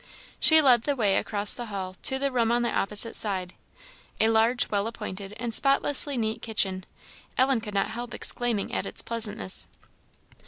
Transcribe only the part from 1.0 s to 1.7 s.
across the